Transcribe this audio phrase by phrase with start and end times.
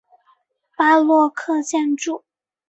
[0.75, 2.23] 巴洛克建筑。